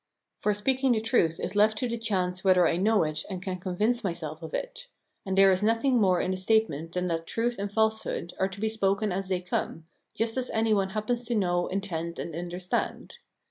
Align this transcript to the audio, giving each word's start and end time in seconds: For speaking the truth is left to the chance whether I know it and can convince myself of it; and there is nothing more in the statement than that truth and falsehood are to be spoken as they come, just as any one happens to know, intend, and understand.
For 0.39 0.55
speaking 0.55 0.93
the 0.93 0.99
truth 0.99 1.39
is 1.39 1.55
left 1.55 1.77
to 1.77 1.87
the 1.87 1.95
chance 1.95 2.43
whether 2.43 2.67
I 2.67 2.75
know 2.77 3.03
it 3.03 3.23
and 3.29 3.39
can 3.39 3.59
convince 3.59 4.03
myself 4.03 4.41
of 4.41 4.51
it; 4.51 4.87
and 5.27 5.37
there 5.37 5.51
is 5.51 5.61
nothing 5.61 6.01
more 6.01 6.19
in 6.19 6.31
the 6.31 6.37
statement 6.37 6.93
than 6.93 7.05
that 7.05 7.27
truth 7.27 7.57
and 7.59 7.71
falsehood 7.71 8.33
are 8.39 8.47
to 8.49 8.59
be 8.59 8.67
spoken 8.67 9.11
as 9.11 9.27
they 9.27 9.41
come, 9.41 9.85
just 10.15 10.37
as 10.37 10.49
any 10.49 10.73
one 10.73 10.89
happens 10.97 11.23
to 11.25 11.35
know, 11.35 11.67
intend, 11.67 12.17
and 12.17 12.33
understand. 12.35 13.19